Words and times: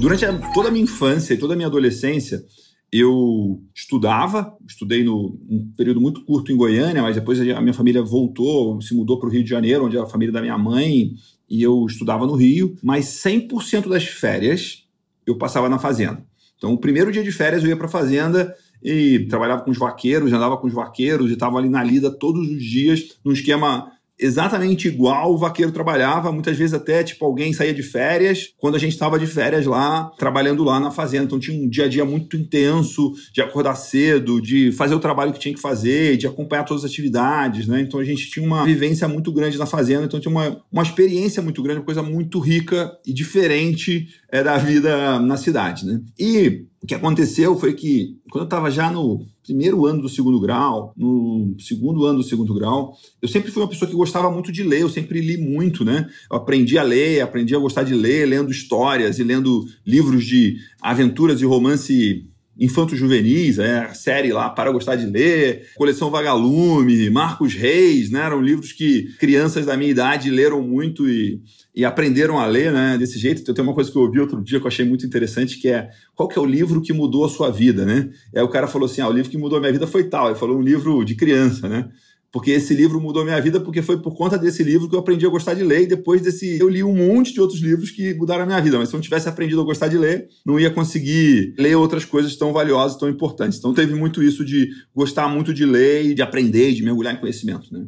Durante 0.00 0.24
a, 0.24 0.38
toda 0.52 0.68
a 0.68 0.70
minha 0.70 0.84
infância 0.84 1.34
e 1.34 1.38
toda 1.38 1.54
a 1.54 1.56
minha 1.56 1.66
adolescência, 1.66 2.44
eu 2.90 3.60
estudava, 3.74 4.56
estudei 4.66 5.02
no 5.02 5.38
um 5.48 5.72
período 5.76 6.00
muito 6.00 6.24
curto 6.24 6.52
em 6.52 6.56
Goiânia, 6.56 7.02
mas 7.02 7.16
depois 7.16 7.40
a 7.40 7.60
minha 7.60 7.74
família 7.74 8.02
voltou, 8.02 8.80
se 8.80 8.94
mudou 8.94 9.18
para 9.18 9.28
o 9.28 9.32
Rio 9.32 9.42
de 9.42 9.50
Janeiro, 9.50 9.86
onde 9.86 9.96
é 9.96 10.00
a 10.00 10.06
família 10.06 10.32
da 10.32 10.40
minha 10.40 10.56
mãe, 10.56 11.12
e 11.50 11.62
eu 11.62 11.84
estudava 11.84 12.26
no 12.26 12.34
Rio, 12.34 12.76
mas 12.82 13.06
100% 13.06 13.88
das 13.88 14.04
férias 14.04 14.84
eu 15.26 15.36
passava 15.36 15.68
na 15.68 15.78
fazenda. 15.78 16.24
Então, 16.56 16.72
o 16.72 16.78
primeiro 16.78 17.12
dia 17.12 17.22
de 17.22 17.32
férias 17.32 17.62
eu 17.62 17.68
ia 17.68 17.76
para 17.76 17.86
a 17.86 17.90
fazenda 17.90 18.54
e 18.82 19.26
trabalhava 19.28 19.62
com 19.62 19.70
os 19.70 19.78
vaqueiros, 19.78 20.32
andava 20.32 20.56
com 20.56 20.66
os 20.66 20.72
vaqueiros 20.72 21.30
e 21.30 21.34
estava 21.34 21.58
ali 21.58 21.68
na 21.68 21.82
lida 21.82 22.10
todos 22.10 22.48
os 22.48 22.62
dias, 22.62 23.18
num 23.24 23.32
esquema 23.32 23.90
exatamente 24.18 24.88
igual 24.88 25.32
o 25.32 25.38
vaqueiro 25.38 25.70
trabalhava, 25.70 26.32
muitas 26.32 26.56
vezes 26.56 26.74
até 26.74 27.02
tipo 27.04 27.24
alguém 27.24 27.52
saía 27.52 27.72
de 27.72 27.82
férias, 27.82 28.52
quando 28.58 28.74
a 28.74 28.78
gente 28.78 28.92
estava 28.92 29.18
de 29.18 29.26
férias 29.26 29.64
lá, 29.66 30.10
trabalhando 30.18 30.64
lá 30.64 30.80
na 30.80 30.90
fazenda. 30.90 31.24
Então 31.24 31.38
tinha 31.38 31.60
um 31.60 31.68
dia 31.68 31.84
a 31.84 31.88
dia 31.88 32.04
muito 32.04 32.36
intenso 32.36 33.12
de 33.32 33.40
acordar 33.40 33.76
cedo, 33.76 34.40
de 34.40 34.72
fazer 34.72 34.94
o 34.94 35.00
trabalho 35.00 35.32
que 35.32 35.38
tinha 35.38 35.54
que 35.54 35.60
fazer, 35.60 36.16
de 36.16 36.26
acompanhar 36.26 36.64
todas 36.64 36.84
as 36.84 36.90
atividades, 36.90 37.66
né? 37.66 37.80
Então 37.80 38.00
a 38.00 38.04
gente 38.04 38.30
tinha 38.30 38.44
uma 38.44 38.64
vivência 38.64 39.06
muito 39.06 39.32
grande 39.32 39.58
na 39.58 39.66
fazenda, 39.66 40.04
então 40.04 40.18
tinha 40.18 40.32
uma, 40.32 40.60
uma 40.72 40.82
experiência 40.82 41.42
muito 41.42 41.62
grande, 41.62 41.80
uma 41.80 41.86
coisa 41.86 42.02
muito 42.02 42.38
rica 42.40 42.92
e 43.06 43.12
diferente 43.12 44.08
é, 44.30 44.42
da 44.42 44.58
vida 44.58 45.18
na 45.20 45.36
cidade, 45.36 45.86
né? 45.86 46.00
E 46.18 46.66
o 46.82 46.86
que 46.86 46.94
aconteceu 46.94 47.58
foi 47.58 47.72
que 47.72 48.16
quando 48.30 48.42
eu 48.42 48.46
estava 48.46 48.70
já 48.70 48.90
no 48.90 49.26
primeiro 49.42 49.86
ano 49.86 50.02
do 50.02 50.08
segundo 50.08 50.38
grau, 50.38 50.92
no 50.96 51.56
segundo 51.58 52.04
ano 52.04 52.18
do 52.18 52.24
segundo 52.24 52.54
grau, 52.54 52.94
eu 53.20 53.28
sempre 53.28 53.50
fui 53.50 53.62
uma 53.62 53.68
pessoa 53.68 53.90
que 53.90 53.96
gostava 53.96 54.30
muito 54.30 54.52
de 54.52 54.62
ler, 54.62 54.82
eu 54.82 54.88
sempre 54.88 55.20
li 55.20 55.38
muito, 55.38 55.84
né? 55.84 56.08
Eu 56.30 56.36
aprendi 56.36 56.78
a 56.78 56.82
ler, 56.82 57.20
aprendi 57.20 57.54
a 57.54 57.58
gostar 57.58 57.82
de 57.82 57.94
ler, 57.94 58.26
lendo 58.26 58.50
histórias 58.50 59.18
e 59.18 59.24
lendo 59.24 59.64
livros 59.84 60.24
de 60.24 60.56
aventuras 60.80 61.40
e 61.40 61.46
romance 61.46 62.28
infanto-juvenis, 62.58 63.58
é, 63.58 63.78
a 63.78 63.94
série 63.94 64.32
lá 64.32 64.50
Para 64.50 64.72
Gostar 64.72 64.96
de 64.96 65.06
Ler, 65.06 65.68
Coleção 65.76 66.10
Vagalume, 66.10 67.08
Marcos 67.08 67.54
Reis, 67.54 68.10
né? 68.10 68.20
Eram 68.20 68.40
livros 68.40 68.72
que 68.72 69.14
crianças 69.18 69.66
da 69.66 69.76
minha 69.76 69.90
idade 69.90 70.28
leram 70.28 70.60
muito 70.60 71.08
e, 71.08 71.40
e 71.74 71.84
aprenderam 71.84 72.38
a 72.38 72.46
ler, 72.46 72.72
né? 72.72 72.98
Desse 72.98 73.18
jeito. 73.18 73.54
Tem 73.54 73.64
uma 73.64 73.74
coisa 73.74 73.90
que 73.90 73.96
eu 73.96 74.02
ouvi 74.02 74.18
outro 74.18 74.42
dia 74.42 74.58
que 74.58 74.66
eu 74.66 74.68
achei 74.68 74.84
muito 74.84 75.06
interessante, 75.06 75.58
que 75.58 75.68
é 75.68 75.88
qual 76.16 76.28
que 76.28 76.38
é 76.38 76.42
o 76.42 76.46
livro 76.46 76.82
que 76.82 76.92
mudou 76.92 77.24
a 77.24 77.28
sua 77.28 77.50
vida, 77.50 77.84
né? 77.84 78.10
E 78.34 78.38
aí 78.38 78.44
o 78.44 78.48
cara 78.48 78.66
falou 78.66 78.86
assim, 78.86 79.00
ah, 79.00 79.08
o 79.08 79.12
livro 79.12 79.30
que 79.30 79.38
mudou 79.38 79.58
a 79.58 79.60
minha 79.60 79.72
vida 79.72 79.86
foi 79.86 80.04
tal. 80.04 80.26
Ele 80.28 80.38
falou 80.38 80.58
um 80.58 80.62
livro 80.62 81.04
de 81.04 81.14
criança, 81.14 81.68
né? 81.68 81.88
Porque 82.30 82.50
esse 82.50 82.74
livro 82.74 83.00
mudou 83.00 83.24
minha 83.24 83.40
vida, 83.40 83.58
porque 83.58 83.80
foi 83.80 84.00
por 84.00 84.14
conta 84.14 84.36
desse 84.36 84.62
livro 84.62 84.88
que 84.88 84.94
eu 84.94 85.00
aprendi 85.00 85.24
a 85.24 85.30
gostar 85.30 85.54
de 85.54 85.62
ler, 85.62 85.82
e 85.82 85.86
depois 85.86 86.20
desse 86.20 86.58
eu 86.58 86.68
li 86.68 86.84
um 86.84 86.94
monte 86.94 87.32
de 87.32 87.40
outros 87.40 87.60
livros 87.60 87.90
que 87.90 88.12
mudaram 88.14 88.42
a 88.42 88.46
minha 88.46 88.60
vida, 88.60 88.78
mas 88.78 88.88
se 88.88 88.94
eu 88.94 88.98
não 88.98 89.02
tivesse 89.02 89.28
aprendido 89.28 89.60
a 89.60 89.64
gostar 89.64 89.88
de 89.88 89.96
ler, 89.96 90.28
não 90.44 90.60
ia 90.60 90.70
conseguir 90.70 91.54
ler 91.58 91.74
outras 91.76 92.04
coisas 92.04 92.36
tão 92.36 92.52
valiosas, 92.52 92.98
tão 92.98 93.08
importantes. 93.08 93.58
Então 93.58 93.72
teve 93.72 93.94
muito 93.94 94.22
isso 94.22 94.44
de 94.44 94.68
gostar 94.94 95.28
muito 95.28 95.54
de 95.54 95.64
ler 95.64 96.04
e 96.04 96.14
de 96.14 96.20
aprender, 96.20 96.74
de 96.74 96.82
mergulhar 96.82 97.14
em 97.14 97.20
conhecimento. 97.20 97.72
Né? 97.72 97.86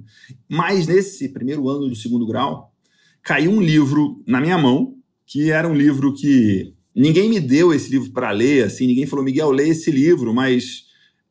Mas 0.48 0.86
nesse 0.86 1.28
primeiro 1.28 1.68
ano 1.68 1.88
do 1.88 1.94
segundo 1.94 2.26
grau, 2.26 2.72
caiu 3.22 3.50
um 3.50 3.60
livro 3.60 4.22
na 4.26 4.40
minha 4.40 4.56
mão, 4.56 4.94
que 5.26 5.50
era 5.50 5.68
um 5.68 5.74
livro 5.74 6.14
que 6.14 6.72
ninguém 6.96 7.28
me 7.28 7.40
deu 7.40 7.74
esse 7.74 7.90
livro 7.90 8.10
para 8.10 8.30
ler, 8.30 8.64
assim, 8.64 8.86
ninguém 8.86 9.06
falou, 9.06 9.24
Miguel, 9.24 9.50
lê 9.50 9.68
esse 9.68 9.90
livro, 9.90 10.32
mas 10.34 10.89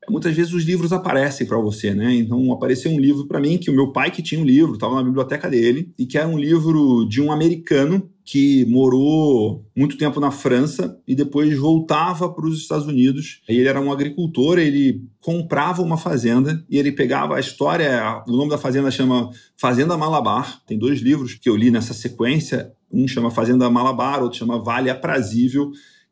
muitas 0.09 0.35
vezes 0.35 0.53
os 0.53 0.63
livros 0.63 0.91
aparecem 0.91 1.45
para 1.45 1.57
você, 1.57 1.93
né? 1.93 2.15
Então 2.15 2.51
apareceu 2.51 2.91
um 2.91 2.99
livro 2.99 3.27
para 3.27 3.39
mim 3.39 3.57
que 3.57 3.69
o 3.69 3.73
meu 3.73 3.91
pai 3.91 4.11
que 4.11 4.21
tinha 4.21 4.41
um 4.41 4.45
livro, 4.45 4.73
estava 4.73 4.95
na 4.95 5.03
biblioteca 5.03 5.49
dele, 5.49 5.93
e 5.97 6.05
que 6.05 6.17
era 6.17 6.27
um 6.27 6.37
livro 6.37 7.05
de 7.05 7.21
um 7.21 7.31
americano 7.31 8.09
que 8.31 8.63
morou 8.65 9.65
muito 9.75 9.97
tempo 9.97 10.19
na 10.19 10.29
França 10.29 10.99
e 11.07 11.15
depois 11.15 11.57
voltava 11.57 12.29
para 12.31 12.45
os 12.45 12.59
Estados 12.59 12.85
Unidos. 12.85 13.41
Ele 13.47 13.67
era 13.67 13.81
um 13.81 13.91
agricultor, 13.91 14.59
ele 14.59 15.01
comprava 15.19 15.81
uma 15.81 15.97
fazenda 15.97 16.63
e 16.69 16.77
ele 16.77 16.91
pegava 16.91 17.37
a 17.37 17.39
história, 17.39 18.23
o 18.27 18.31
nome 18.31 18.51
da 18.51 18.57
fazenda 18.57 18.91
chama 18.91 19.31
Fazenda 19.57 19.97
Malabar. 19.97 20.61
Tem 20.67 20.77
dois 20.77 20.99
livros 20.99 21.33
que 21.33 21.49
eu 21.49 21.55
li 21.55 21.71
nessa 21.71 21.93
sequência, 21.93 22.71
um 22.91 23.07
chama 23.07 23.31
Fazenda 23.31 23.67
Malabar, 23.67 24.21
outro 24.21 24.37
chama 24.37 24.59
Vale 24.59 24.91
Aprazível 24.91 25.71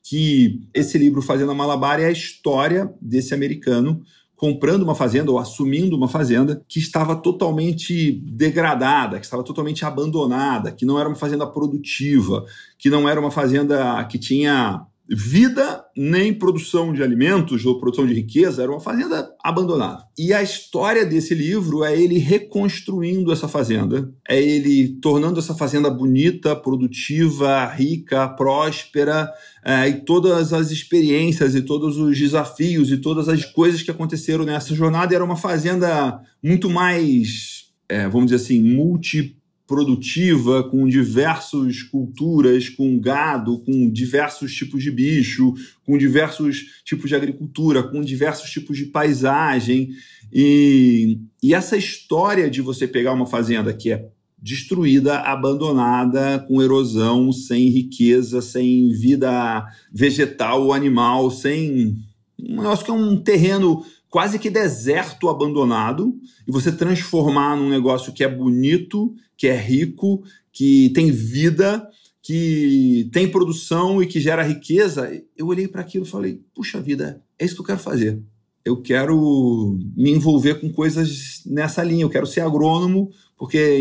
que 0.09 0.61
esse 0.73 0.97
livro 0.97 1.21
Fazenda 1.21 1.53
Malabar 1.53 1.99
é 1.99 2.05
a 2.05 2.11
história 2.11 2.93
desse 3.01 3.33
americano 3.33 4.01
comprando 4.37 4.83
uma 4.83 4.95
fazenda 4.95 5.31
ou 5.31 5.39
assumindo 5.39 5.97
uma 5.97 6.07
fazenda 6.07 6.63
que 6.69 6.79
estava 6.79 7.15
totalmente 7.15 8.11
degradada, 8.23 9.19
que 9.19 9.25
estava 9.25 9.43
totalmente 9.43 9.83
abandonada, 9.83 10.71
que 10.71 10.85
não 10.85 10.99
era 10.99 11.09
uma 11.09 11.15
fazenda 11.15 11.45
produtiva, 11.45 12.45
que 12.77 12.89
não 12.89 13.09
era 13.09 13.19
uma 13.19 13.31
fazenda 13.31 14.01
que 14.05 14.19
tinha 14.19 14.85
vida 15.09 15.83
nem 15.95 16.33
produção 16.33 16.93
de 16.93 17.01
alimentos 17.01 17.65
ou 17.65 17.79
produção 17.79 18.05
de 18.05 18.13
riqueza, 18.13 18.61
era 18.61 18.71
uma 18.71 18.79
fazenda 18.79 19.29
abandonada. 19.43 20.03
E 20.17 20.33
a 20.33 20.43
história 20.43 21.05
desse 21.05 21.33
livro 21.33 21.83
é 21.83 21.99
ele 21.99 22.17
reconstruindo 22.17 23.31
essa 23.31 23.47
fazenda, 23.47 24.11
é 24.27 24.41
ele 24.41 24.99
tornando 24.99 25.39
essa 25.39 25.55
fazenda 25.55 25.89
bonita, 25.89 26.55
produtiva, 26.55 27.65
rica, 27.67 28.27
próspera, 28.27 29.31
é, 29.63 29.87
e 29.87 30.05
todas 30.05 30.51
as 30.53 30.71
experiências 30.71 31.55
e 31.55 31.61
todos 31.61 31.97
os 31.97 32.17
desafios 32.17 32.91
e 32.91 32.97
todas 32.97 33.29
as 33.29 33.45
coisas 33.45 33.81
que 33.81 33.91
aconteceram 33.91 34.43
nessa 34.43 34.75
jornada. 34.75 35.15
Era 35.15 35.23
uma 35.23 35.37
fazenda 35.37 36.19
muito 36.43 36.69
mais, 36.69 37.67
é, 37.87 38.07
vamos 38.07 38.31
dizer 38.31 38.43
assim, 38.43 38.61
multi 38.61 39.37
produtiva, 39.67 40.63
com 40.63 40.87
diversas 40.87 41.83
culturas, 41.83 42.69
com 42.69 42.97
gado, 42.97 43.59
com 43.59 43.91
diversos 43.91 44.53
tipos 44.55 44.81
de 44.81 44.89
bicho, 44.89 45.53
com 45.85 45.97
diversos 45.97 46.81
tipos 46.85 47.09
de 47.09 47.15
agricultura, 47.15 47.83
com 47.83 48.01
diversos 48.01 48.49
tipos 48.49 48.77
de 48.77 48.85
paisagem. 48.85 49.89
E, 50.31 51.19
e 51.43 51.53
essa 51.53 51.75
história 51.75 52.49
de 52.49 52.61
você 52.61 52.87
pegar 52.87 53.11
uma 53.11 53.27
fazenda 53.27 53.73
que 53.73 53.91
é 53.91 54.07
destruída, 54.37 55.19
abandonada, 55.19 56.45
com 56.47 56.61
erosão, 56.61 57.31
sem 57.31 57.69
riqueza, 57.69 58.41
sem 58.41 58.89
vida 58.89 59.65
vegetal 59.91 60.63
ou 60.63 60.73
animal, 60.73 61.29
sem. 61.29 61.97
Um 62.39 62.57
negócio 62.57 62.85
que 62.85 62.91
é 62.91 62.93
um 62.93 63.17
terreno 63.17 63.83
quase 64.09 64.39
que 64.39 64.49
deserto 64.49 65.27
abandonado, 65.27 66.15
e 66.47 66.51
você 66.51 66.71
transformar 66.71 67.57
num 67.57 67.69
negócio 67.69 68.13
que 68.13 68.23
é 68.23 68.27
bonito, 68.27 69.13
que 69.37 69.47
é 69.47 69.55
rico, 69.55 70.23
que 70.51 70.89
tem 70.93 71.11
vida, 71.11 71.87
que 72.21 73.09
tem 73.13 73.29
produção 73.29 74.03
e 74.03 74.07
que 74.07 74.19
gera 74.19 74.43
riqueza, 74.43 75.09
eu 75.37 75.47
olhei 75.47 75.67
para 75.67 75.81
aquilo 75.81 76.03
e 76.03 76.09
falei: 76.09 76.41
puxa 76.53 76.81
vida, 76.81 77.21
é 77.39 77.45
isso 77.45 77.55
que 77.55 77.61
eu 77.61 77.65
quero 77.65 77.79
fazer. 77.79 78.21
Eu 78.65 78.81
quero 78.81 79.79
me 79.95 80.11
envolver 80.11 80.55
com 80.55 80.69
coisas 80.69 81.41
nessa 81.45 81.81
linha, 81.81 82.03
eu 82.03 82.09
quero 82.09 82.27
ser 82.27 82.41
agrônomo, 82.41 83.09
porque 83.37 83.79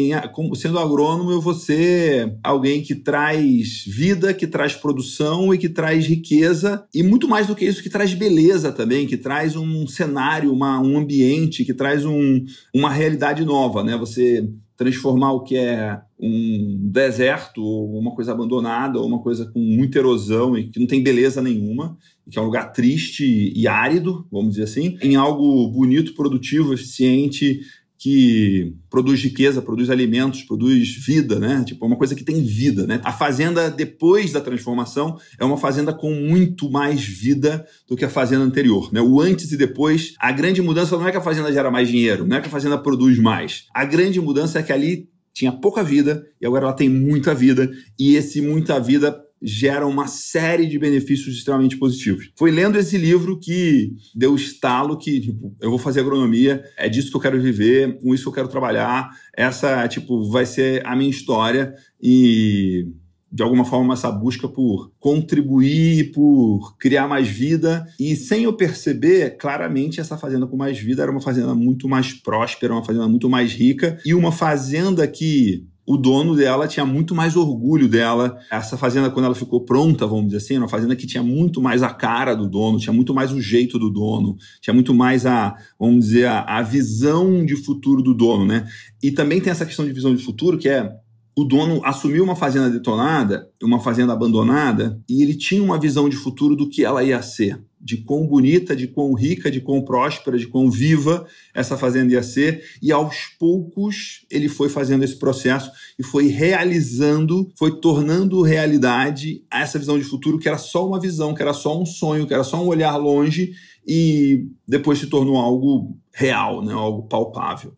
sendo 0.55 0.79
agrônomo 0.79 1.33
eu 1.33 1.41
vou 1.41 1.55
ser 1.55 2.39
alguém 2.41 2.83
que 2.83 2.95
traz 2.95 3.83
vida, 3.85 4.33
que 4.33 4.47
traz 4.47 4.75
produção 4.75 5.53
e 5.53 5.59
que 5.59 5.69
traz 5.69 6.07
riqueza, 6.07 6.87
e 6.95 7.03
muito 7.03 7.27
mais 7.27 7.49
do 7.49 7.57
que 7.57 7.65
isso, 7.65 7.83
que 7.83 7.91
traz 7.91 8.15
beleza 8.15 8.71
também, 8.71 9.09
que 9.09 9.17
traz 9.17 9.57
um 9.57 9.89
cenário, 9.89 10.53
uma, 10.53 10.79
um 10.79 10.97
ambiente, 10.97 11.65
que 11.65 11.75
traz 11.75 12.05
um, 12.05 12.45
uma 12.73 12.93
realidade 12.93 13.45
nova, 13.45 13.83
né? 13.83 13.97
Você 13.97 14.49
transformar 14.77 15.33
o 15.33 15.43
que 15.43 15.57
é 15.57 15.99
um 16.21 16.79
deserto, 16.91 17.63
ou 17.63 17.99
uma 17.99 18.15
coisa 18.15 18.33
abandonada, 18.33 18.99
ou 18.99 19.07
uma 19.07 19.21
coisa 19.21 19.47
com 19.47 19.59
muita 19.59 19.99
erosão 19.99 20.57
e 20.57 20.69
que 20.69 20.79
não 20.79 20.87
tem 20.87 21.03
beleza 21.03 21.41
nenhuma, 21.41 21.97
que 22.31 22.39
é 22.39 22.43
um 22.43 22.47
lugar 22.47 22.73
triste 22.73 23.53
e 23.55 23.67
árido, 23.67 24.27
vamos 24.31 24.51
dizer 24.51 24.65
assim, 24.65 24.99
em 25.01 25.17
algo 25.17 25.69
bonito, 25.69 26.15
produtivo, 26.15 26.75
eficiente, 26.75 27.61
que 27.99 28.75
produz 28.91 29.23
riqueza, 29.23 29.63
produz 29.63 29.89
alimentos, 29.89 30.43
produz 30.43 30.95
vida, 30.95 31.39
né? 31.39 31.65
Tipo, 31.65 31.85
é 31.85 31.89
uma 31.89 31.97
coisa 31.97 32.15
que 32.15 32.25
tem 32.25 32.43
vida, 32.43 32.87
né? 32.87 33.01
A 33.03 33.13
fazenda 33.13 33.71
depois 33.71 34.33
da 34.33 34.41
transformação 34.41 35.19
é 35.39 35.45
uma 35.45 35.57
fazenda 35.57 35.93
com 35.93 36.13
muito 36.13 36.71
mais 36.71 37.05
vida 37.05 37.67
do 37.89 37.97
que 37.97 38.05
a 38.05 38.11
fazenda 38.11 38.45
anterior, 38.45 38.93
né? 38.93 39.01
O 39.01 39.21
antes 39.21 39.51
e 39.53 39.57
depois, 39.57 40.15
a 40.19 40.31
grande 40.31 40.61
mudança 40.61 40.97
não 40.97 41.09
é 41.09 41.11
que 41.11 41.17
a 41.17 41.23
fazenda 41.23 41.53
gera 41.53 41.71
mais 41.71 41.89
dinheiro, 41.89 42.27
não 42.27 42.37
é 42.37 42.41
que 42.41 42.49
a 42.49 42.51
fazenda 42.51 42.79
produz 42.79 43.19
mais. 43.19 43.65
A 43.75 43.85
grande 43.85 44.21
mudança 44.21 44.59
é 44.59 44.63
que 44.63 44.73
ali 44.73 45.09
tinha 45.33 45.53
pouca 45.53 45.85
vida 45.85 46.27
e 46.41 46.47
agora 46.47 46.65
ela 46.65 46.73
tem 46.73 46.89
muita 46.89 47.35
vida 47.35 47.71
e 47.99 48.17
esse 48.17 48.41
muita 48.41 48.81
vida 48.81 49.26
gera 49.47 49.87
uma 49.87 50.09
série 50.09 50.67
de 50.67 50.77
benefícios 50.77 51.37
extremamente 51.37 51.77
positivos. 51.77 52.33
Foi 52.37 52.51
lendo 52.51 52.77
esse 52.77 52.99
livro 52.99 53.39
que 53.39 53.93
deu 54.13 54.35
estalo 54.35 54.99
que, 54.99 55.21
tipo, 55.21 55.55
eu 55.61 55.71
vou 55.71 55.79
fazer 55.79 56.01
agronomia, 56.01 56.65
é 56.77 56.89
disso 56.89 57.11
que 57.11 57.17
eu 57.17 57.21
quero 57.21 57.41
viver, 57.41 58.01
com 58.01 58.13
isso 58.13 58.25
que 58.25 58.29
eu 58.31 58.33
quero 58.33 58.49
trabalhar, 58.49 59.09
essa, 59.33 59.87
tipo, 59.87 60.29
vai 60.31 60.45
ser 60.45 60.85
a 60.85 60.97
minha 60.97 61.11
história 61.11 61.75
e 62.03 62.89
de 63.31 63.43
alguma 63.43 63.65
forma 63.65 63.93
essa 63.95 64.11
busca 64.11 64.49
por 64.49 64.91
contribuir, 64.99 66.11
por 66.13 66.77
criar 66.79 67.07
mais 67.07 67.29
vida. 67.29 67.87
E 68.01 68.17
sem 68.17 68.45
eu 68.45 68.53
perceber, 68.53 69.37
claramente 69.37 70.01
essa 70.01 70.17
fazenda 70.17 70.47
com 70.47 70.57
mais 70.57 70.79
vida 70.79 71.03
era 71.03 71.11
uma 71.13 71.21
fazenda 71.21 71.55
muito 71.55 71.89
mais 71.89 72.13
próspera, 72.15 72.73
uma 72.73 72.85
fazenda 72.85 73.07
muito 73.07 73.29
mais 73.29 73.53
rica 73.53 73.99
e 74.05 74.15
uma 74.15 74.33
fazenda 74.33 75.07
que 75.07 75.67
o 75.87 75.97
dono 75.97 76.35
dela 76.35 76.67
tinha 76.67 76.85
muito 76.85 77.15
mais 77.15 77.37
orgulho 77.37 77.89
dela. 77.89 78.39
Essa 78.51 78.77
fazenda, 78.77 79.09
quando 79.09 79.27
ela 79.27 79.35
ficou 79.35 79.61
pronta, 79.61 80.07
vamos 80.07 80.27
dizer 80.27 80.39
assim, 80.39 80.55
era 80.55 80.65
uma 80.65 80.69
fazenda 80.69 80.97
que 80.97 81.07
tinha 81.07 81.23
muito 81.23 81.63
mais 81.63 81.83
a 81.83 81.91
cara 81.91 82.35
do 82.35 82.49
dono, 82.49 82.79
tinha 82.79 82.93
muito 82.93 83.15
mais 83.15 83.33
o 83.33 83.41
jeito 83.41 83.79
do 83.79 83.89
dono, 83.89 84.37
tinha 84.61 84.75
muito 84.75 84.93
mais 84.93 85.25
a, 85.25 85.55
vamos 85.79 86.07
dizer, 86.07 86.27
a, 86.27 86.41
a 86.41 86.63
visão 86.63 87.45
de 87.47 87.55
futuro 87.55 88.03
do 88.03 88.13
dono, 88.13 88.45
né? 88.45 88.67
E 89.03 89.13
também 89.13 89.41
tem 89.41 89.51
essa 89.51 89.65
questão 89.65 89.85
de 89.85 89.93
visão 89.93 90.15
de 90.15 90.23
futuro 90.23 90.59
que 90.59 90.69
é 90.69 90.93
o 91.39 91.45
dono 91.45 91.83
assumiu 91.85 92.25
uma 92.25 92.35
fazenda 92.35 92.71
detonada, 92.71 93.51
uma 93.63 93.79
fazenda 93.79 94.15
abandonada, 94.15 94.99
e 95.07 95.23
ele 95.23 95.35
tinha 95.35 95.63
uma 95.63 95.79
visão 95.79 96.09
de 96.09 96.17
futuro 96.17 96.57
do 96.57 96.67
que 96.67 96.83
ela 96.83 97.05
ia 97.05 97.21
ser, 97.21 97.63
de 97.79 97.99
quão 97.99 98.27
bonita, 98.27 98.75
de 98.75 98.89
quão 98.89 99.13
rica, 99.13 99.51
de 99.51 99.61
quão 99.61 99.83
próspera, 99.83 100.39
de 100.39 100.47
quão 100.47 100.71
viva 100.71 101.27
essa 101.53 101.77
fazenda 101.77 102.15
ia 102.15 102.23
ser, 102.23 102.65
e 102.81 102.91
aos 102.91 103.27
poucos 103.39 104.25
ele 104.31 104.49
foi 104.49 104.71
fazendo 104.71 105.05
esse 105.05 105.19
processo 105.19 105.71
e 105.99 106.03
foi 106.03 106.29
realizando, 106.29 107.53
foi 107.55 107.83
tornando 107.83 108.41
realidade 108.41 109.45
essa 109.53 109.79
visão 109.79 109.99
de 109.99 110.05
futuro 110.05 110.39
que 110.39 110.49
era 110.49 110.57
só 110.57 110.89
uma 110.89 110.99
visão, 110.99 111.35
que 111.35 111.43
era 111.43 111.53
só 111.53 111.79
um 111.79 111.85
sonho, 111.85 112.27
que 112.27 112.33
era 112.33 112.45
só 112.45 112.65
um 112.65 112.69
olhar 112.69 112.97
longe 112.97 113.53
e 113.87 114.47
depois 114.67 114.99
se 114.99 115.07
tornou 115.07 115.37
algo 115.37 115.99
real, 116.15 116.65
né, 116.65 116.73
algo 116.73 117.03
palpável 117.03 117.75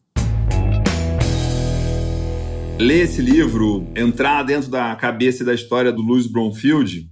ler 2.78 3.02
esse 3.02 3.20
livro, 3.20 3.86
entrar 3.96 4.44
dentro 4.44 4.70
da 4.70 4.94
cabeça 4.94 5.42
e 5.42 5.46
da 5.46 5.52
história 5.52 5.92
do 5.92 6.00
Louis 6.00 6.26
Bromfield, 6.26 7.10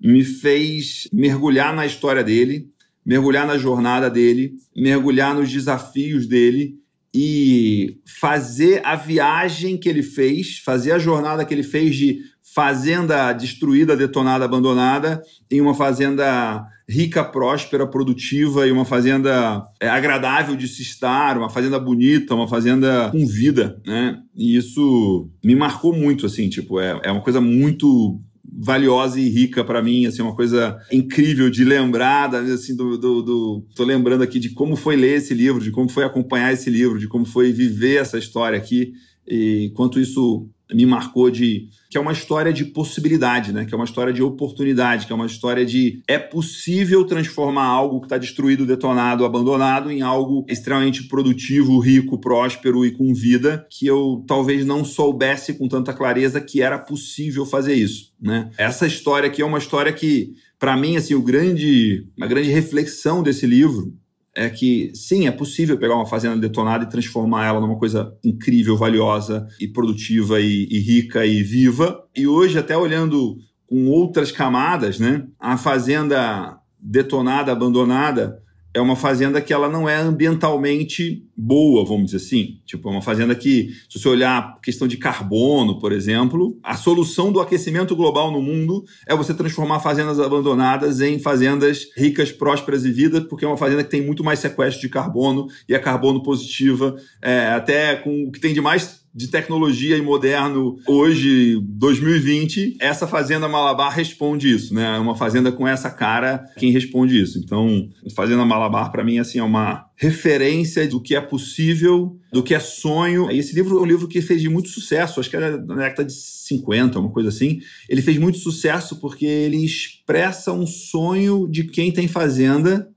me 0.00 0.24
fez 0.24 1.08
mergulhar 1.12 1.74
na 1.74 1.84
história 1.84 2.22
dele, 2.22 2.68
mergulhar 3.04 3.46
na 3.46 3.58
jornada 3.58 4.08
dele, 4.08 4.54
mergulhar 4.76 5.34
nos 5.34 5.50
desafios 5.50 6.26
dele 6.26 6.76
e 7.12 8.00
fazer 8.20 8.80
a 8.84 8.94
viagem 8.94 9.76
que 9.76 9.88
ele 9.88 10.02
fez, 10.02 10.58
fazer 10.58 10.92
a 10.92 10.98
jornada 10.98 11.44
que 11.44 11.52
ele 11.52 11.64
fez 11.64 11.96
de 11.96 12.20
fazenda 12.54 13.32
destruída, 13.32 13.96
detonada, 13.96 14.44
abandonada, 14.44 15.20
em 15.50 15.60
uma 15.60 15.74
fazenda 15.74 16.64
rica, 16.88 17.24
próspera, 17.24 17.86
produtiva 17.86 18.66
e 18.66 18.72
uma 18.72 18.84
fazenda 18.84 19.64
é, 19.80 19.88
agradável 19.88 20.56
de 20.56 20.68
se 20.68 20.82
estar, 20.82 21.38
uma 21.38 21.50
fazenda 21.50 21.78
bonita, 21.78 22.34
uma 22.34 22.48
fazenda 22.48 23.10
com 23.10 23.26
vida, 23.26 23.80
né? 23.86 24.18
E 24.34 24.56
isso 24.56 25.30
me 25.44 25.54
marcou 25.54 25.94
muito, 25.94 26.26
assim, 26.26 26.48
tipo, 26.48 26.80
é, 26.80 27.00
é 27.04 27.10
uma 27.10 27.22
coisa 27.22 27.40
muito 27.40 28.20
valiosa 28.44 29.18
e 29.18 29.28
rica 29.28 29.64
para 29.64 29.82
mim, 29.82 30.06
assim, 30.06 30.20
uma 30.20 30.34
coisa 30.34 30.78
incrível 30.92 31.48
de 31.48 31.64
lembrar, 31.64 32.34
assim, 32.34 32.76
do, 32.76 32.98
do, 32.98 33.22
do, 33.22 33.66
tô 33.74 33.84
lembrando 33.84 34.22
aqui 34.22 34.38
de 34.38 34.50
como 34.50 34.76
foi 34.76 34.96
ler 34.96 35.16
esse 35.16 35.32
livro, 35.32 35.62
de 35.62 35.70
como 35.70 35.88
foi 35.88 36.04
acompanhar 36.04 36.52
esse 36.52 36.68
livro, 36.68 36.98
de 36.98 37.08
como 37.08 37.24
foi 37.24 37.52
viver 37.52 38.00
essa 38.00 38.18
história 38.18 38.58
aqui 38.58 38.92
e 39.26 39.72
quanto 39.74 40.00
isso 40.00 40.48
me 40.74 40.86
marcou 40.86 41.30
de 41.30 41.68
que 41.90 41.98
é 41.98 42.00
uma 42.00 42.12
história 42.12 42.52
de 42.52 42.64
possibilidade, 42.64 43.52
né? 43.52 43.64
Que 43.64 43.74
é 43.74 43.76
uma 43.76 43.84
história 43.84 44.12
de 44.12 44.22
oportunidade, 44.22 45.06
que 45.06 45.12
é 45.12 45.14
uma 45.14 45.26
história 45.26 45.64
de 45.64 46.02
é 46.08 46.18
possível 46.18 47.04
transformar 47.04 47.66
algo 47.66 48.00
que 48.00 48.06
está 48.06 48.16
destruído, 48.16 48.66
detonado, 48.66 49.24
abandonado 49.24 49.90
em 49.90 50.00
algo 50.00 50.44
extremamente 50.48 51.04
produtivo, 51.04 51.78
rico, 51.78 52.18
próspero 52.18 52.84
e 52.86 52.92
com 52.92 53.12
vida, 53.12 53.66
que 53.70 53.86
eu 53.86 54.24
talvez 54.26 54.64
não 54.64 54.84
soubesse 54.84 55.54
com 55.54 55.68
tanta 55.68 55.92
clareza 55.92 56.40
que 56.40 56.62
era 56.62 56.78
possível 56.78 57.44
fazer 57.44 57.74
isso, 57.74 58.12
né? 58.20 58.50
Essa 58.56 58.86
história 58.86 59.28
aqui 59.28 59.42
é 59.42 59.46
uma 59.46 59.58
história 59.58 59.92
que 59.92 60.32
para 60.58 60.76
mim 60.76 60.96
assim, 60.96 61.14
o 61.14 61.22
grande, 61.22 62.06
a 62.20 62.26
grande 62.26 62.48
reflexão 62.48 63.22
desse 63.22 63.46
livro 63.46 63.92
é 64.34 64.48
que 64.48 64.90
sim, 64.94 65.26
é 65.26 65.30
possível 65.30 65.78
pegar 65.78 65.94
uma 65.94 66.06
fazenda 66.06 66.36
detonada 66.36 66.84
e 66.84 66.88
transformar 66.88 67.46
ela 67.46 67.60
numa 67.60 67.78
coisa 67.78 68.16
incrível, 68.24 68.76
valiosa 68.76 69.46
e 69.60 69.68
produtiva 69.68 70.40
e, 70.40 70.66
e 70.70 70.78
rica 70.78 71.26
e 71.26 71.42
viva. 71.42 72.02
E 72.16 72.26
hoje, 72.26 72.58
até 72.58 72.76
olhando 72.76 73.36
com 73.66 73.88
outras 73.88 74.30
camadas, 74.32 74.98
né, 74.98 75.26
a 75.38 75.56
fazenda 75.56 76.58
detonada, 76.78 77.52
abandonada, 77.52 78.42
é 78.74 78.80
uma 78.80 78.96
fazenda 78.96 79.40
que 79.40 79.52
ela 79.52 79.68
não 79.68 79.88
é 79.88 79.96
ambientalmente 79.96 81.26
boa, 81.36 81.84
vamos 81.84 82.06
dizer 82.06 82.16
assim. 82.18 82.60
Tipo, 82.64 82.88
é 82.88 82.92
uma 82.92 83.02
fazenda 83.02 83.34
que, 83.34 83.70
se 83.88 83.98
você 83.98 84.08
olhar 84.08 84.38
a 84.38 84.60
questão 84.62 84.88
de 84.88 84.96
carbono, 84.96 85.78
por 85.78 85.92
exemplo, 85.92 86.58
a 86.62 86.76
solução 86.76 87.30
do 87.30 87.40
aquecimento 87.40 87.94
global 87.94 88.30
no 88.30 88.40
mundo 88.40 88.84
é 89.06 89.14
você 89.14 89.34
transformar 89.34 89.80
fazendas 89.80 90.18
abandonadas 90.18 91.00
em 91.00 91.18
fazendas 91.18 91.88
ricas, 91.96 92.32
prósperas 92.32 92.84
e 92.84 92.90
vidas, 92.90 93.24
porque 93.24 93.44
é 93.44 93.48
uma 93.48 93.56
fazenda 93.56 93.84
que 93.84 93.90
tem 93.90 94.04
muito 94.04 94.24
mais 94.24 94.38
sequestro 94.38 94.80
de 94.80 94.88
carbono 94.88 95.48
e 95.68 95.74
é 95.74 95.78
carbono 95.78 96.22
positiva, 96.22 96.96
é, 97.20 97.48
até 97.48 97.96
com 97.96 98.24
o 98.24 98.32
que 98.32 98.40
tem 98.40 98.54
de 98.54 98.60
mais 98.60 99.02
de 99.14 99.28
tecnologia 99.28 99.96
e 99.96 100.02
moderno 100.02 100.78
hoje, 100.86 101.60
2020, 101.64 102.76
essa 102.80 103.06
fazenda 103.06 103.48
Malabar 103.48 103.94
responde 103.94 104.50
isso, 104.50 104.74
né? 104.74 104.96
É 104.96 104.98
uma 104.98 105.14
fazenda 105.14 105.52
com 105.52 105.68
essa 105.68 105.90
cara 105.90 106.44
quem 106.56 106.70
responde 106.70 107.20
isso. 107.20 107.38
Então, 107.38 107.88
Fazenda 108.14 108.44
Malabar 108.44 108.90
para 108.90 109.04
mim 109.04 109.18
assim 109.18 109.38
é 109.38 109.42
uma 109.42 109.86
referência 109.96 110.88
do 110.88 111.00
que 111.00 111.14
é 111.14 111.20
possível, 111.20 112.16
do 112.32 112.42
que 112.42 112.54
é 112.54 112.60
sonho. 112.60 113.30
Esse 113.30 113.54
livro 113.54 113.78
é 113.78 113.82
um 113.82 113.86
livro 113.86 114.08
que 114.08 114.22
fez 114.22 114.42
muito 114.46 114.70
sucesso, 114.70 115.20
acho 115.20 115.28
que 115.28 115.36
era 115.36 115.58
na 115.58 115.74
década 115.74 116.04
de 116.04 116.12
50, 116.12 116.98
uma 116.98 117.10
coisa 117.10 117.28
assim. 117.28 117.60
Ele 117.88 118.00
fez 118.00 118.16
muito 118.16 118.38
sucesso 118.38 118.96
porque 118.96 119.26
ele 119.26 119.62
expressa 119.62 120.52
um 120.52 120.66
sonho 120.66 121.46
de 121.48 121.64
quem 121.64 121.92
tem 121.92 122.08
fazenda, 122.08 122.88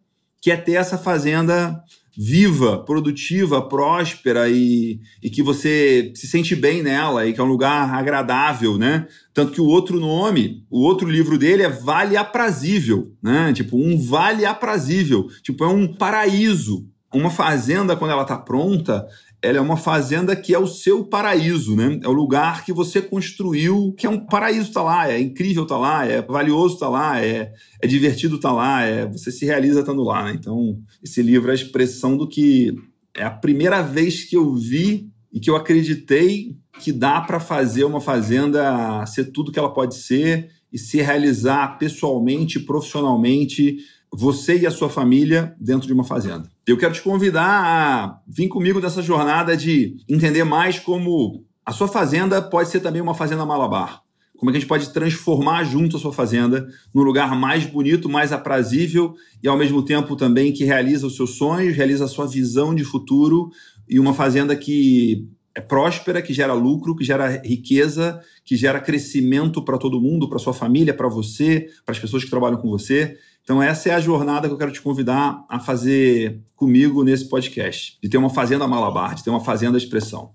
que 0.41 0.49
é 0.49 0.55
ter 0.55 0.73
essa 0.73 0.97
fazenda 0.97 1.83
viva, 2.17 2.77
produtiva, 2.77 3.61
próspera 3.61 4.49
e, 4.49 4.99
e 5.21 5.29
que 5.29 5.43
você 5.43 6.11
se 6.15 6.27
sente 6.27 6.55
bem 6.55 6.81
nela 6.81 7.25
e 7.25 7.33
que 7.33 7.39
é 7.39 7.43
um 7.43 7.47
lugar 7.47 7.93
agradável, 7.93 8.77
né? 8.77 9.07
Tanto 9.33 9.51
que 9.51 9.61
o 9.61 9.65
outro 9.65 9.99
nome, 9.99 10.65
o 10.69 10.81
outro 10.81 11.09
livro 11.09 11.37
dele 11.37 11.63
é 11.63 11.69
Vale 11.69 12.15
Aprazível, 12.15 13.11
né? 13.21 13.51
Tipo, 13.53 13.77
um 13.77 13.97
vale 14.01 14.45
aprazível. 14.45 15.27
Tipo, 15.41 15.63
é 15.63 15.67
um 15.67 15.87
paraíso. 15.93 16.87
Uma 17.13 17.29
fazenda, 17.29 17.95
quando 17.95 18.11
ela 18.11 18.23
está 18.23 18.37
pronta, 18.37 19.07
ela 19.41 19.57
é 19.57 19.61
uma 19.61 19.77
fazenda 19.77 20.35
que 20.35 20.53
é 20.53 20.59
o 20.59 20.67
seu 20.67 21.03
paraíso, 21.03 21.75
né? 21.75 21.99
É 22.03 22.07
o 22.07 22.13
lugar 22.13 22.65
que 22.65 22.73
você 22.73 23.01
construiu, 23.01 23.93
que 23.97 24.07
é 24.07 24.09
um 24.09 24.25
paraíso 24.25 24.71
tá 24.71 24.81
lá, 24.81 25.09
é 25.09 25.19
incrível 25.19 25.65
tá 25.65 25.77
lá, 25.77 26.05
é 26.05 26.21
valioso 26.21 26.79
tá 26.79 26.89
lá, 26.89 27.21
é, 27.23 27.53
é 27.81 27.87
divertido 27.87 28.39
tá 28.39 28.51
lá, 28.51 28.83
é 28.83 29.05
você 29.05 29.31
se 29.31 29.45
realiza 29.45 29.81
estando 29.81 30.03
lá, 30.03 30.23
né? 30.23 30.33
Então, 30.35 30.79
esse 31.03 31.21
livro 31.21 31.49
é 31.49 31.51
a 31.51 31.55
expressão 31.55 32.17
do 32.17 32.27
que 32.27 32.73
é 33.15 33.23
a 33.23 33.31
primeira 33.31 33.81
vez 33.81 34.23
que 34.23 34.35
eu 34.35 34.53
vi 34.55 35.09
e 35.31 35.39
que 35.39 35.49
eu 35.49 35.55
acreditei 35.55 36.55
que 36.79 36.91
dá 36.91 37.21
para 37.21 37.39
fazer 37.39 37.85
uma 37.85 38.01
fazenda 38.01 39.05
ser 39.05 39.31
tudo 39.31 39.51
que 39.51 39.59
ela 39.59 39.73
pode 39.73 39.95
ser 39.95 40.49
e 40.71 40.77
se 40.77 41.01
realizar 41.01 41.77
pessoalmente, 41.77 42.59
profissionalmente, 42.59 43.77
você 44.17 44.57
e 44.57 44.65
a 44.65 44.71
sua 44.71 44.89
família 44.89 45.53
dentro 45.59 45.85
de 45.85 45.93
uma 45.93 46.03
fazenda. 46.03 46.49
Eu 46.65 46.77
quero 46.77 46.93
te 46.93 47.01
convidar 47.01 47.43
a 47.45 48.21
vir 48.25 48.47
comigo 48.47 48.79
nessa 48.79 49.01
jornada 49.01 49.57
de 49.57 49.97
entender 50.07 50.45
mais 50.45 50.79
como 50.79 51.43
a 51.65 51.73
sua 51.73 51.87
fazenda 51.87 52.41
pode 52.41 52.69
ser 52.69 52.79
também 52.79 53.01
uma 53.01 53.13
fazenda 53.13 53.45
malabar. 53.45 54.01
Como 54.37 54.49
é 54.49 54.53
que 54.53 54.57
a 54.57 54.59
gente 54.61 54.69
pode 54.69 54.89
transformar 54.89 55.63
junto 55.65 55.97
a 55.97 55.99
sua 55.99 56.13
fazenda 56.13 56.67
num 56.93 57.03
lugar 57.03 57.35
mais 57.35 57.65
bonito, 57.65 58.09
mais 58.09 58.31
aprazível 58.31 59.15
e 59.43 59.47
ao 59.47 59.57
mesmo 59.57 59.83
tempo 59.83 60.15
também 60.15 60.53
que 60.53 60.63
realiza 60.63 61.07
os 61.07 61.15
seus 61.15 61.31
sonhos, 61.31 61.75
realiza 61.75 62.05
a 62.05 62.07
sua 62.07 62.25
visão 62.25 62.73
de 62.73 62.83
futuro 62.83 63.49
e 63.87 63.99
uma 63.99 64.13
fazenda 64.13 64.55
que 64.55 65.27
é 65.53 65.61
próspera, 65.61 66.21
que 66.21 66.33
gera 66.33 66.53
lucro, 66.53 66.95
que 66.95 67.03
gera 67.03 67.41
riqueza, 67.41 68.21
que 68.43 68.57
gera 68.57 68.79
crescimento 68.79 69.63
para 69.63 69.77
todo 69.77 70.01
mundo, 70.01 70.27
para 70.27 70.37
sua 70.37 70.53
família, 70.53 70.93
para 70.93 71.07
você, 71.07 71.67
para 71.85 71.93
as 71.93 71.99
pessoas 71.99 72.23
que 72.23 72.29
trabalham 72.29 72.57
com 72.57 72.69
você. 72.69 73.17
Então, 73.45 73.61
essa 73.61 73.89
é 73.89 73.93
a 73.93 73.99
jornada 73.99 74.47
que 74.47 74.53
eu 74.55 74.57
quero 74.57 74.71
te 74.71 74.81
convidar 74.81 75.45
a 75.47 75.59
fazer 75.59 76.41
comigo 76.55 77.03
nesse 77.03 77.29
podcast, 77.29 77.95
de 78.01 78.09
ter 78.09 78.17
uma 78.17 78.31
fazenda 78.31 78.67
malabar, 78.67 79.13
de 79.13 79.23
ter 79.23 79.29
uma 79.29 79.39
fazenda 79.39 79.77
expressão. 79.77 80.31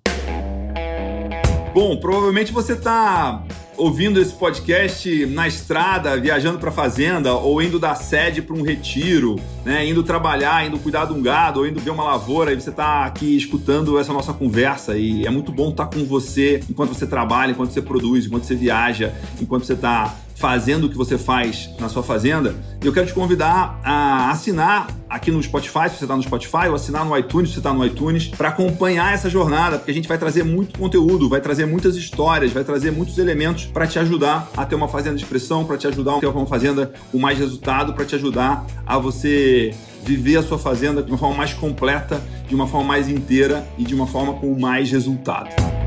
Bom, 1.74 1.98
provavelmente 1.98 2.52
você 2.52 2.74
está 2.74 3.44
ouvindo 3.80 4.20
esse 4.20 4.34
podcast 4.34 5.24
na 5.26 5.48
estrada, 5.48 6.14
viajando 6.20 6.58
para 6.58 6.70
fazenda, 6.70 7.32
ou 7.32 7.62
indo 7.62 7.78
da 7.78 7.94
sede 7.94 8.42
para 8.42 8.54
um 8.54 8.62
retiro, 8.62 9.36
né, 9.64 9.86
indo 9.86 10.02
trabalhar, 10.02 10.66
indo 10.66 10.78
cuidar 10.78 11.06
de 11.06 11.14
um 11.14 11.22
gado, 11.22 11.60
ou 11.60 11.66
indo 11.66 11.80
ver 11.80 11.90
uma 11.90 12.04
lavoura, 12.04 12.52
e 12.52 12.60
você 12.60 12.68
está 12.68 13.06
aqui 13.06 13.34
escutando 13.36 13.98
essa 13.98 14.12
nossa 14.12 14.34
conversa, 14.34 14.98
e 14.98 15.26
é 15.26 15.30
muito 15.30 15.50
bom 15.50 15.70
estar 15.70 15.86
com 15.86 16.04
você 16.04 16.60
enquanto 16.68 16.94
você 16.94 17.06
trabalha, 17.06 17.52
enquanto 17.52 17.72
você 17.72 17.80
produz, 17.80 18.26
enquanto 18.26 18.44
você 18.44 18.54
viaja, 18.54 19.14
enquanto 19.40 19.64
você 19.64 19.72
está 19.72 20.14
fazendo 20.40 20.84
o 20.84 20.88
que 20.88 20.96
você 20.96 21.18
faz 21.18 21.68
na 21.78 21.90
sua 21.90 22.02
fazenda, 22.02 22.54
eu 22.82 22.94
quero 22.94 23.06
te 23.06 23.12
convidar 23.12 23.78
a 23.84 24.30
assinar 24.30 24.88
aqui 25.06 25.30
no 25.30 25.42
Spotify, 25.42 25.90
se 25.90 25.98
você 25.98 26.04
está 26.04 26.16
no 26.16 26.22
Spotify, 26.22 26.68
ou 26.68 26.74
assinar 26.74 27.04
no 27.04 27.16
iTunes, 27.18 27.50
se 27.50 27.56
você 27.56 27.60
está 27.60 27.74
no 27.74 27.84
iTunes, 27.84 28.28
para 28.28 28.48
acompanhar 28.48 29.12
essa 29.12 29.28
jornada, 29.28 29.76
porque 29.76 29.90
a 29.90 29.94
gente 29.94 30.08
vai 30.08 30.16
trazer 30.16 30.42
muito 30.42 30.78
conteúdo, 30.78 31.28
vai 31.28 31.42
trazer 31.42 31.66
muitas 31.66 31.94
histórias, 31.94 32.52
vai 32.52 32.64
trazer 32.64 32.90
muitos 32.90 33.18
elementos 33.18 33.66
para 33.72 33.86
te 33.86 33.98
ajudar 33.98 34.50
a 34.56 34.64
ter 34.64 34.74
uma 34.74 34.88
fazenda 34.88 35.16
de 35.16 35.22
expressão, 35.22 35.64
para 35.64 35.76
te 35.76 35.86
ajudar 35.86 36.16
a 36.16 36.20
ter 36.20 36.26
uma 36.26 36.46
fazenda 36.46 36.92
com 37.10 37.18
mais 37.18 37.38
resultado, 37.38 37.94
para 37.94 38.04
te 38.04 38.14
ajudar 38.14 38.64
a 38.86 38.98
você 38.98 39.74
viver 40.02 40.36
a 40.36 40.42
sua 40.42 40.58
fazenda 40.58 41.02
de 41.02 41.10
uma 41.10 41.18
forma 41.18 41.36
mais 41.36 41.52
completa, 41.52 42.22
de 42.48 42.54
uma 42.54 42.66
forma 42.66 42.88
mais 42.88 43.08
inteira 43.08 43.66
e 43.78 43.84
de 43.84 43.94
uma 43.94 44.06
forma 44.06 44.34
com 44.34 44.58
mais 44.58 44.90
resultado. 44.90 45.79